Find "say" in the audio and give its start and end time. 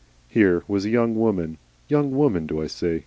2.65-2.99